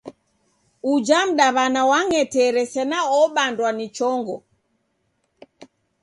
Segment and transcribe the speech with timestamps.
[0.91, 4.35] Uja mdaw'ana wang'etere sena obandwa ni chongo.